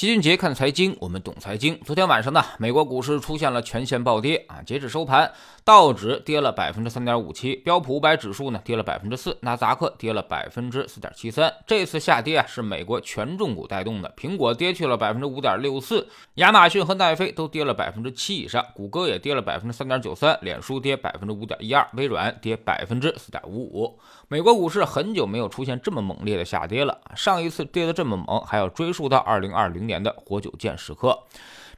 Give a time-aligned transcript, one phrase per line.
[0.00, 1.78] 齐俊杰看财经，我们懂财经。
[1.84, 4.62] 昨天晚上呢，美国股市出现了全线暴跌啊！
[4.64, 5.30] 截止收盘，
[5.62, 11.52] 道指跌了百分之三点五七，标普五百指数呢跌了百分之四，纳斯达克跌了百分之四点七三。
[11.66, 23.98] 这次下跌啊，是美国权重股带动的，苹果跌去了百分之五点六四，亚马逊和奈飞都跌了百分之七以上，谷歌也跌了百分之三点九三，脸书跌百分之五点一二，微软跌百分之四点五五。
[24.28, 29.89] 美国股市很久没有出现这么猛烈的下跌了，上一次跌得这么猛，还要追溯到二零二零。
[29.90, 31.18] 年的活久见时刻，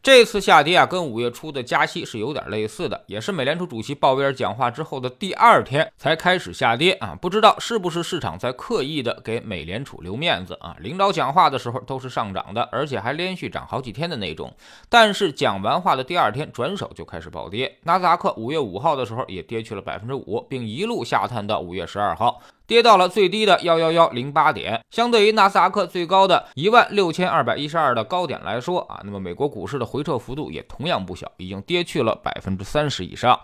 [0.02, 7.16] 这次下跌啊，跟五月初的加息是有点类似的，也是美联储主席鲍威尔讲话之后的第二天才开始下跌啊。
[7.22, 10.76] 不知道是不是市场在刻意的给美联储留面子啊？
[10.80, 14.52] 领导讲话的时候都是上涨的，而且还连续涨好几天的那种，
[14.90, 17.78] 但是讲完话的第二天转手就开始暴跌。
[17.84, 22.42] 纳斯达克五月五号的时候也跌去了百分之五，并一路下探到五月十二号。
[22.72, 33.38] 跌到了最低的幺幺幺零八点，相对于纳斯达克最高的一万六千二百一十二的高点来说啊，那么美国股市的回撤幅度也同样不小，已经跌去了百分之三十以上。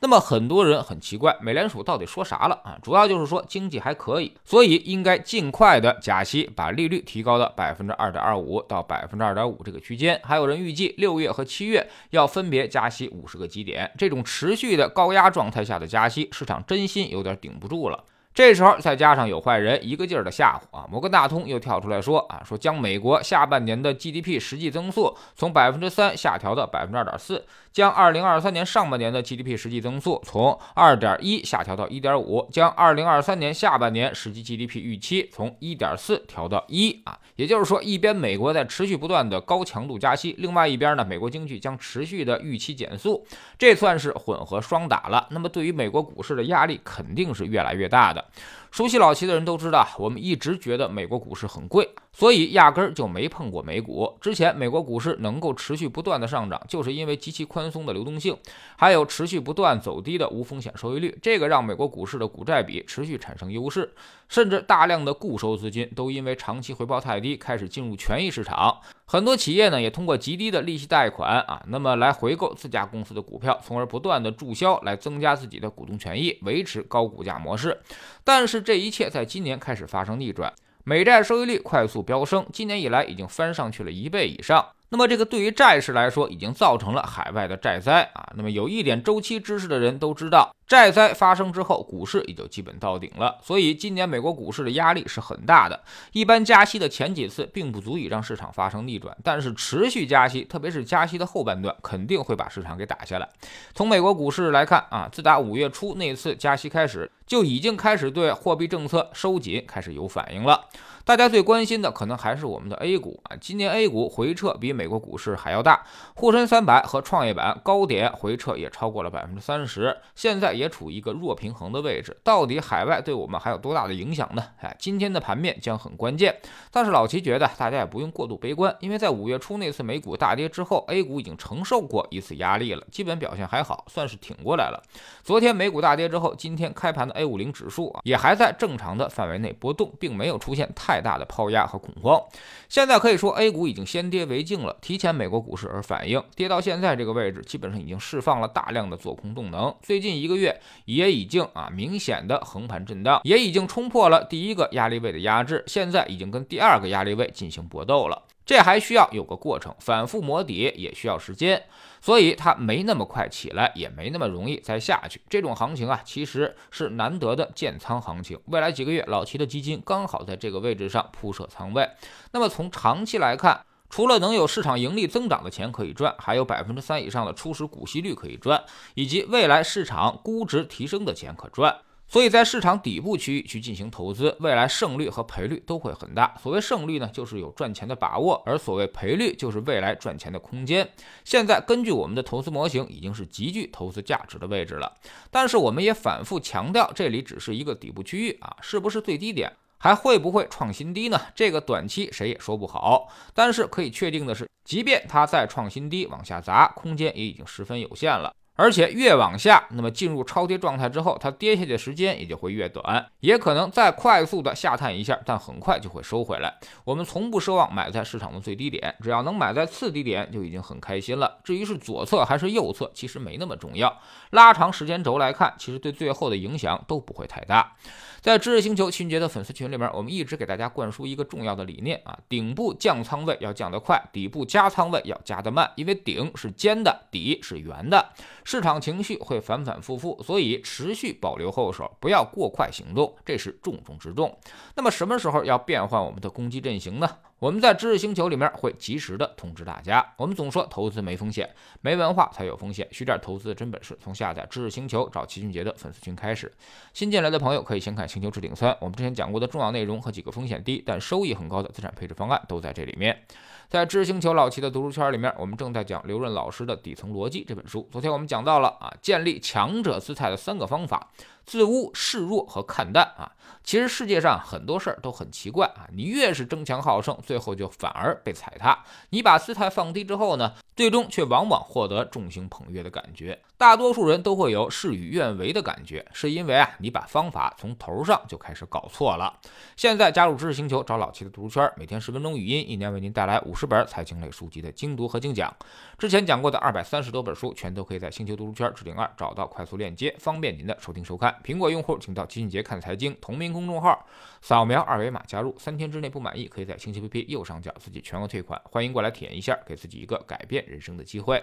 [0.00, 2.76] 那么很多人很奇怪，美联储到底说啥了啊？
[2.82, 10.20] 主要就是说经济还可以，所以应该尽快的加息，把利率提高到百分之二点二五到百分之二点五这个区间。
[10.24, 18.02] 还有人预计六月和七月要分别加息五十个基点，这种持续的高压状态下的加息，市场真心有点顶不住了。
[18.34, 43.26] 这时候再加上有坏人一个劲儿的吓唬啊，摩根大通又跳出来说啊，说将美国下半年的 GDP 实际增速从百分之三下调到百分之二点四，将二零二三年上半年的 GDP 实际增速从二点一下调到一点五，将二零二三年下半年实际 GDP 预期从一点四调到一啊，也就是说，一边美国在持续不断的高强度加息，另外一边呢，美国经济将持续的预期减速，
[43.58, 45.26] 这算是混合双打了。
[45.30, 48.21] 那么对于美国股市的压力肯定是越来越大的
[48.70, 54.16] 熟悉老齐的人都知道，我们一直觉得美国股市很贵，所以压根儿就没碰过美股。
[54.20, 58.36] 之前美国股市能够持续不断的上涨，就是因为极其宽松的流动性，
[58.76, 63.92] 还有持续不断走低的无风险收益率，这个让美国股市的股债比持续产生优势，
[64.28, 68.78] 甚至大量的固收资金都因为长期回报太低，开始进入权益市场。
[69.06, 77.80] 很多企业呢也通过极低的利息贷款啊，那么来回购自家公司的股票，从而不断的注销来增加自己的股东权益，维持高股价模式。
[78.22, 80.52] 但是这一切在今年开始发生逆转，
[80.84, 84.66] 美债收益率快速飙升，今年以来已经翻上去了一倍以上。
[84.88, 88.30] 那么这个对于债市来说，已经造成了海外的债灾啊。
[88.36, 93.38] 那么有一点周期知识的人都知道，债灾发生之后，股市也就基本到顶了。
[93.42, 95.80] 所以今年美国股市的压力是很大的。
[96.12, 103.26] 一般加息的前几次并不足以让市场发生逆转，但是持续加息，特别是加息的后半段，肯定会把市场给打下来。
[103.74, 110.68] 从美国股市来看啊，自打五月初那次加息开始，就已经开始对货币政策收紧开始有反应了。
[111.04, 115.84] 大家最关心的可能还是我们的 A 股啊，今年 A 股回撤比美国股市还要大，
[116.14, 122.16] 沪深三百和创业板高点回撤也超过了百分之三十，现在也处于一个弱平衡的位置。
[122.22, 124.44] 到底海外对我们还有多大的影响呢？
[124.60, 126.40] 哎，今天的盘面将很关键。
[126.70, 134.80] 但是老齐觉得大家也不用过度悲观，因为在五月初那次美股大跌之后，A 股已经承受过一次压力了，基本表现还好，算是挺过来了。
[135.24, 140.92] 昨天美股大跌之后，今天开盘的 A 五零指数啊，也还在正常的范围内波动，并没有出现太。
[140.92, 142.20] 太大的抛压和恐慌，
[142.68, 149.74] 现在可以说 A 股已经先跌为敬了，提前美国股市而反应，跌到现在这个位置，基本上已经释放了大量的做空动能。
[149.80, 158.22] 最近一个月也已经啊明显的横盘震荡，也已经冲破了第一个压力位的压制，现在已经跟第二个压力位进行搏斗了。
[158.44, 161.64] 这还需要有个过程，反复磨底也需要时间，
[162.00, 165.20] 所以它没那么快起来，也没那么容易再下去。
[165.30, 168.38] 这种行情啊，其实是难得的建仓行情。
[168.46, 171.88] 未来几个月，老齐的基金刚好在这个位置上铺设仓位。
[172.32, 178.64] 那么从长期来看，除了能有市场盈利增长的钱可以赚，还有百分之三以上的初始股息率可以赚，
[178.94, 181.76] 以及未来市场估值提升的钱可赚。
[182.12, 186.36] 所以在市场底部区域去进行投资，未来胜率和赔率都会很大。
[186.42, 190.86] 所谓胜率呢，就是有赚钱的把握；而所谓赔率，就是未来赚钱的空间。
[191.24, 194.94] 现在根据我们的投资模型，已经是极具投资价值的位置了。
[195.30, 201.18] 但是我们也反复强调，这里只是一个底部区域啊，是不是最低点，还会不会创新低呢？
[201.34, 203.08] 这个短期谁也说不好。
[203.32, 208.34] 但是可以确定的是，即便它再创新低往下砸，空间也已经十分有限了。
[208.54, 216.54] 而且越往下，那么进入超跌状态之后，它跌下去的时间也就会越短，也可能再快速的下探一下，但很快就会收回来。
[216.84, 221.38] 我们从不奢望买在市场的最低点，只要能买在次低点就已经很开心了。
[221.42, 224.00] 至于是左侧还是右侧，其实没那么重要。
[224.30, 227.74] 拉长时间轴来看，其实对最后的影响都不会太大。
[228.20, 235.68] 在知识星球秦杰的粉丝群里面，我们一直给大家灌输一个重要的理念啊：顶部降仓位要降得快，底部加仓位要加得慢。
[235.74, 238.10] 因为顶是尖的，底是圆的，
[238.44, 244.36] 市场情绪会反反复复，所以持续保留后手，不要过快行动，这是重中之重。
[244.74, 247.08] 那么什么时候要变换我们的攻击阵型呢？
[247.42, 250.14] 我们在知识星球里面会及时的通知大家。
[250.16, 251.50] 我们总说投资没风险，
[251.80, 252.86] 没文化才有风险。
[252.92, 256.52] 学点投资的真本事，从下载知识星球找齐俊杰的粉丝群开始。
[256.94, 263.24] 新进来的朋友可以先看《星球置顶三》，我们之前讲过的重要内容和几个风险低但收益很高的资产配置方案都在这里面。
[263.68, 267.88] 在知识星球老齐的读书圈里面，我们正在讲刘润老师的《底层逻辑》这本书。
[267.90, 271.10] 昨天我们讲到了啊，建立强者姿态的三个方法。
[271.44, 273.32] 自污、示弱和看淡啊，
[273.64, 275.88] 其实世界上很多事儿都很奇怪啊。
[275.92, 278.84] 你越是争强好胜，最后就反而被踩踏。
[279.10, 283.40] 你把姿态放低之后呢，最终却往往获得众星捧月的感觉。
[283.58, 289.38] 大多数人都会有事与愿违的感觉，是因为啊，你把方法从头上就开始搞错了。
[289.76, 295.54] 现在加入知识星球，找老七的读书圈，每天十分钟语音，一年为您带来五十本财经类书籍的精读和精讲。
[295.98, 301.31] 之前讲过的二百三十多本书，全都可以在星球读书圈置顶二找到快速链接，方便您的收听收看。
[301.44, 304.06] 苹果用户请到齐俊杰看财经同名公众号，
[304.40, 305.54] 扫描二维码加入。
[305.58, 308.60] 三天之内不满意，可以在星期 APP 右上角自己全额退款。
[308.64, 311.42] 欢迎过来体验一下，给自己一个改变人生的机会。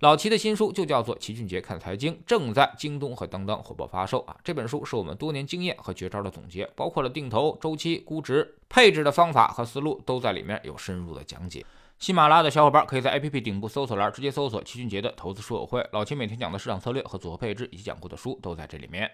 [0.00, 4.36] 老齐的新书就叫做《齐俊杰看财经》，正在京东和当当火爆发售啊！
[4.42, 11.64] 这本书是我们多年经验和绝招的总结，包括了定投、周期、估值、配置的方法和思路，都在里面有深入的讲解。
[12.00, 19.08] 喜马拉雅的小伙伴可以在 APP 顶部搜索栏直接搜索齐俊杰的投资书友会，老齐每天讲的市场策略和组合配置以及讲过的书都在这里面。